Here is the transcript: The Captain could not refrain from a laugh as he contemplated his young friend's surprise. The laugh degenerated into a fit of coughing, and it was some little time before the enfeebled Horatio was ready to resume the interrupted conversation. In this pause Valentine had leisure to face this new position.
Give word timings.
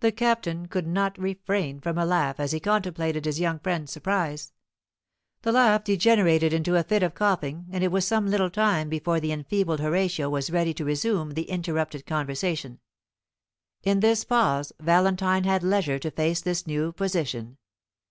The 0.00 0.12
Captain 0.12 0.66
could 0.68 0.86
not 0.86 1.16
refrain 1.18 1.80
from 1.80 1.96
a 1.96 2.04
laugh 2.04 2.38
as 2.38 2.52
he 2.52 2.60
contemplated 2.60 3.24
his 3.24 3.40
young 3.40 3.60
friend's 3.60 3.90
surprise. 3.90 4.52
The 5.40 5.52
laugh 5.52 5.84
degenerated 5.84 6.52
into 6.52 6.76
a 6.76 6.84
fit 6.84 7.02
of 7.02 7.14
coughing, 7.14 7.64
and 7.70 7.82
it 7.82 7.90
was 7.90 8.06
some 8.06 8.26
little 8.26 8.50
time 8.50 8.90
before 8.90 9.20
the 9.20 9.32
enfeebled 9.32 9.80
Horatio 9.80 10.28
was 10.28 10.50
ready 10.50 10.74
to 10.74 10.84
resume 10.84 11.30
the 11.30 11.48
interrupted 11.48 12.04
conversation. 12.04 12.80
In 13.82 14.00
this 14.00 14.22
pause 14.22 14.70
Valentine 14.78 15.44
had 15.44 15.62
leisure 15.62 15.98
to 16.00 16.10
face 16.10 16.42
this 16.42 16.66
new 16.66 16.92
position. 16.92 17.56